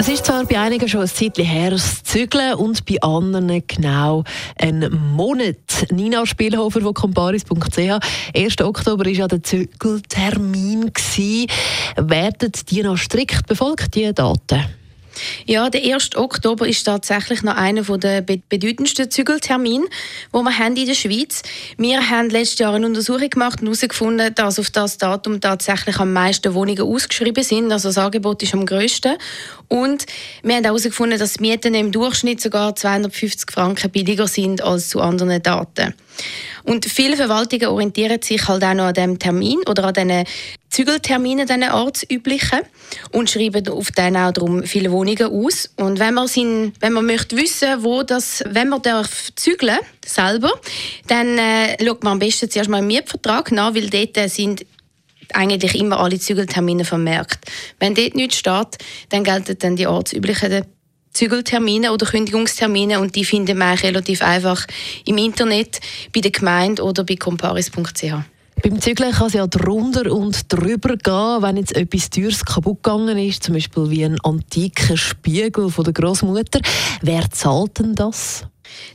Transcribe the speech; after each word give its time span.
es 0.00 0.08
ist 0.08 0.24
zwar 0.24 0.46
bei 0.46 0.58
einigen 0.58 0.88
schon 0.88 1.02
ein 1.02 1.08
Zeitchen 1.08 1.44
her, 1.44 1.72
das 1.72 2.02
Zügeln 2.02 2.54
und 2.54 2.86
bei 2.86 2.98
anderen 3.02 3.62
genau 3.66 4.24
einen 4.58 5.14
Monat. 5.14 5.56
Nina 5.90 6.24
Spielhofer 6.24 6.80
von 6.80 6.94
comparis.ch. 6.94 7.98
1. 8.34 8.60
Oktober 8.62 9.04
war 9.04 9.12
ja 9.12 9.28
der 9.28 9.42
Zügeltermin. 9.42 10.90
Werden 11.96 12.52
die 12.70 12.82
noch 12.82 12.96
strikt 12.96 13.46
befolgt, 13.46 13.94
diese 13.94 14.14
Daten? 14.14 14.79
Ja, 15.46 15.70
der 15.70 15.94
1. 15.94 16.16
Oktober 16.16 16.66
ist 16.66 16.84
tatsächlich 16.84 17.42
noch 17.42 17.56
einer 17.56 17.82
der 17.98 18.22
bedeutendsten 18.22 19.10
Zügeltermine, 19.10 19.86
wo 20.32 20.42
wir 20.42 20.58
haben 20.58 20.76
in 20.76 20.86
der 20.86 20.94
Schweiz. 20.94 21.42
Wir 21.76 22.08
haben 22.08 22.30
letztes 22.30 22.58
Jahr 22.58 22.74
eine 22.74 22.86
Untersuchung 22.86 23.30
gemacht 23.30 23.60
und 23.60 23.66
herausgefunden, 23.66 24.34
dass 24.34 24.58
auf 24.58 24.70
das 24.70 24.98
Datum 24.98 25.40
tatsächlich 25.40 25.98
am 25.98 26.12
meisten 26.12 26.54
Wohnungen 26.54 26.82
ausgeschrieben 26.82 27.44
sind. 27.44 27.72
Also 27.72 27.88
das 27.88 27.98
Angebot 27.98 28.42
ist 28.42 28.54
am 28.54 28.66
grössten. 28.66 29.16
Und 29.68 30.06
wir 30.42 30.56
haben 30.56 30.64
herausgefunden, 30.64 31.18
dass 31.18 31.34
die 31.34 31.42
Mieten 31.42 31.74
im 31.74 31.92
Durchschnitt 31.92 32.40
sogar 32.40 32.74
250 32.74 33.50
Franken 33.50 33.90
billiger 33.90 34.26
sind 34.26 34.62
als 34.62 34.88
zu 34.88 35.00
anderen 35.00 35.42
Daten. 35.42 35.94
Und 36.64 36.84
viele 36.86 37.16
Verwaltungen 37.16 37.68
orientieren 37.68 38.20
sich 38.22 38.46
halt 38.46 38.64
auch 38.64 38.74
noch 38.74 38.86
an 38.86 38.94
diesem 38.94 39.18
Termin 39.18 39.58
oder 39.66 39.84
an 39.84 39.94
diesen 39.94 40.24
Zügelterminen, 40.70 41.46
diesen 41.46 41.64
ortsüblichen, 41.64 42.60
und 43.12 43.28
schreiben 43.28 43.68
auf 43.68 43.90
den 43.90 44.16
auch 44.16 44.32
darum 44.32 44.62
viele 44.62 44.90
Wohnungen 44.92 45.24
aus. 45.24 45.70
Und 45.76 45.98
wenn 45.98 46.14
man, 46.14 46.28
sind, 46.28 46.72
wenn 46.80 46.92
man 46.92 47.06
möchte 47.06 47.36
wissen, 47.36 47.82
wo 47.82 48.02
das, 48.02 48.42
wenn 48.46 48.68
man 48.68 48.82
darf 48.82 49.30
zügeln 49.36 49.78
selber, 50.04 50.52
dann 51.08 51.38
äh, 51.38 51.76
schaut 51.84 52.04
man 52.04 52.14
am 52.14 52.18
besten 52.18 52.50
zuerst 52.50 52.70
mal 52.70 52.78
im 52.78 52.86
Mietvertrag 52.86 53.52
nach, 53.52 53.74
weil 53.74 53.90
dort 53.90 54.30
sind 54.30 54.64
eigentlich 55.32 55.74
immer 55.74 56.00
alle 56.00 56.18
Zügeltermine 56.18 56.84
vermerkt. 56.84 57.38
Wenn 57.78 57.94
dort 57.94 58.14
nichts 58.14 58.38
steht, 58.38 58.78
dann 59.10 59.24
gelten 59.24 59.58
dann 59.58 59.76
die 59.76 59.86
ortsüblichen 59.86 60.64
Zügeltermine 61.12 61.92
oder 61.92 62.06
Kündigungstermine 62.06 63.00
und 63.00 63.16
die 63.16 63.24
findet 63.24 63.56
man 63.56 63.76
relativ 63.78 64.22
einfach 64.22 64.66
im 65.04 65.18
Internet, 65.18 65.80
bei 66.14 66.20
der 66.20 66.30
Gemeinde 66.30 66.84
oder 66.84 67.02
bei 67.04 67.16
comparis.ch. 67.16 68.14
Beim 68.62 68.78
Zügeln 68.80 69.12
kann 69.12 69.28
es 69.28 69.32
ja 69.32 69.46
drunter 69.46 70.12
und 70.12 70.52
drüber 70.52 70.96
gehen, 70.96 71.42
wenn 71.42 71.56
jetzt 71.56 71.74
etwas 71.74 72.10
Teures 72.10 72.44
kaputt 72.44 72.82
gegangen 72.82 73.16
ist, 73.16 73.42
zum 73.42 73.54
Beispiel 73.54 73.88
wie 73.88 74.04
ein 74.04 74.20
antiker 74.20 74.98
Spiegel 74.98 75.70
von 75.70 75.84
der 75.84 75.94
Großmutter. 75.94 76.60
Wer 77.00 77.30
zahlt 77.30 77.78
denn 77.78 77.94
das? 77.94 78.44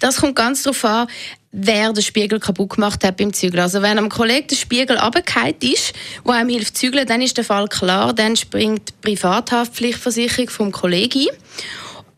Das 0.00 0.16
kommt 0.16 0.34
ganz 0.34 0.64
darauf 0.64 0.84
an, 0.84 1.06
wer 1.52 1.92
den 1.92 2.02
Spiegel 2.02 2.40
kaputt 2.40 2.70
gemacht 2.70 3.04
hat 3.04 3.18
beim 3.18 3.32
Zügeln. 3.32 3.62
Also 3.62 3.82
wenn 3.82 3.98
am 3.98 4.08
Kollegen 4.08 4.48
der 4.48 4.56
Spiegel 4.56 4.98
runtergefallen 4.98 5.54
ist, 5.60 5.94
wo 6.24 6.32
einem 6.32 6.48
hilft 6.48 6.76
zu 6.76 6.86
zügeln, 6.86 7.06
dann 7.06 7.22
ist 7.22 7.36
der 7.36 7.44
Fall 7.44 7.68
klar, 7.68 8.12
dann 8.12 8.34
springt 8.34 8.88
die 8.88 8.94
Privathaftpflichtversicherung 9.00 10.50
vom 10.50 10.72
Kollegen 10.72 11.28
ein. 11.28 11.36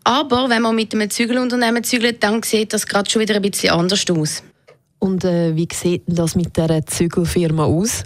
Aber 0.05 0.49
wenn 0.49 0.63
man 0.63 0.75
mit 0.75 0.95
einem 0.95 1.11
Zügelunternehmen 1.11 1.85
zügelt, 1.85 2.23
dann 2.23 2.43
sieht 2.43 2.73
das 2.73 2.87
gerade 2.87 3.11
schon 3.11 3.21
wieder 3.21 3.37
ein 3.37 3.43
bisschen 3.43 3.71
anders 3.71 4.05
aus. 4.11 4.43
Und 5.05 5.23
äh, 5.23 5.55
wie 5.55 5.69
sieht 5.71 6.03
das 6.07 6.35
mit 6.35 6.57
der 6.57 6.87
Zügelfirma 6.87 7.67
aus? 7.67 8.05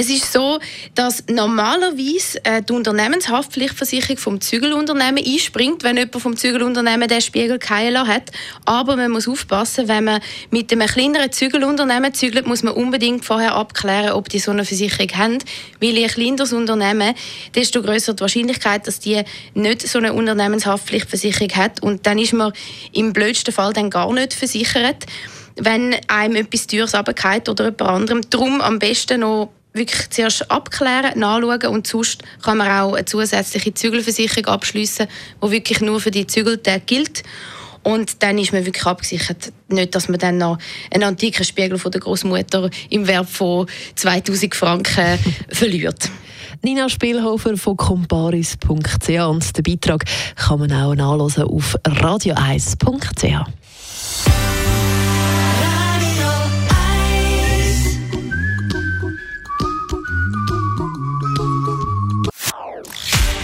Es 0.00 0.08
ist 0.10 0.32
so, 0.32 0.60
dass 0.94 1.24
normalerweise 1.28 2.38
äh, 2.44 2.62
die 2.62 2.72
Unternehmenshaftpflichtversicherung 2.72 4.16
vom 4.16 4.40
Zügelunternehmen 4.40 5.24
einspringt, 5.26 5.82
wenn 5.82 5.96
jemand 5.96 6.22
vom 6.22 6.36
Zügelunternehmen 6.36 7.08
den 7.08 7.20
Spiegel 7.20 7.58
keilen 7.58 8.06
hat. 8.06 8.30
Aber 8.64 8.94
man 8.94 9.10
muss 9.10 9.26
aufpassen, 9.26 9.88
wenn 9.88 10.04
man 10.04 10.20
mit 10.52 10.70
einem 10.70 10.86
kleineren 10.86 11.32
Zügelunternehmen 11.32 12.14
zügelt, 12.14 12.46
muss 12.46 12.62
man 12.62 12.74
unbedingt 12.74 13.24
vorher 13.24 13.56
abklären, 13.56 14.12
ob 14.12 14.28
die 14.28 14.38
so 14.38 14.52
eine 14.52 14.64
Versicherung 14.64 15.08
haben. 15.16 15.38
Weil 15.80 15.96
je 15.98 16.06
kleiner 16.06 16.36
das 16.36 16.52
Unternehmen, 16.52 17.14
desto 17.56 17.82
größer 17.82 18.14
die 18.14 18.20
Wahrscheinlichkeit, 18.20 18.86
dass 18.86 19.00
die 19.00 19.24
nicht 19.54 19.82
so 19.82 19.98
eine 19.98 20.12
Unternehmenshaftpflichtversicherung 20.12 21.50
hat. 21.56 21.82
Und 21.82 22.06
dann 22.06 22.20
ist 22.20 22.34
man 22.34 22.52
im 22.92 23.12
blödsten 23.12 23.52
Fall 23.52 23.72
dann 23.72 23.90
gar 23.90 24.12
nicht 24.12 24.32
versichert 24.32 25.06
wenn 25.60 25.96
einem 26.06 26.36
etwas 26.36 26.68
Teures 26.68 26.94
runterfällt 26.94 27.48
oder 27.48 27.64
jemand 27.64 27.82
anderem. 27.82 28.20
Darum 28.30 28.60
am 28.60 28.78
besten 28.78 29.22
noch 29.22 29.50
wirklich 29.78 30.10
zuerst 30.10 30.50
abklären, 30.50 31.18
nachschauen 31.18 31.66
und 31.66 31.86
sonst 31.86 32.22
kann 32.42 32.58
man 32.58 32.68
auch 32.68 32.94
eine 32.94 33.04
zusätzliche 33.04 33.74
Zügelversicherung 33.74 34.46
abschließen, 34.46 35.06
die 35.42 35.50
wirklich 35.50 35.80
nur 35.80 36.00
für 36.00 36.10
die 36.10 36.26
Zügeltage 36.26 36.82
gilt. 36.86 37.22
Und 37.82 38.22
dann 38.22 38.38
ist 38.38 38.52
man 38.52 38.66
wirklich 38.66 38.84
abgesichert. 38.84 39.52
Nicht, 39.68 39.94
dass 39.94 40.08
man 40.08 40.18
dann 40.18 40.38
noch 40.38 40.58
einen 40.92 41.04
antiken 41.04 41.44
Spiegel 41.44 41.78
von 41.78 41.90
der 41.90 42.00
Großmutter 42.00 42.68
im 42.90 43.06
Wert 43.06 43.30
von 43.30 43.66
2000 43.94 44.54
Franken 44.54 45.18
verliert. 45.48 46.10
Nina 46.62 46.88
Spielhofer 46.88 47.56
von 47.56 47.76
comparis.ch 47.76 49.08
und 49.08 49.56
den 49.56 49.62
Beitrag 49.62 50.04
kann 50.34 50.58
man 50.58 50.72
auch 50.72 50.94
nachlesen 50.94 51.44
auf 51.44 51.76
radio1.ch. 51.84 53.67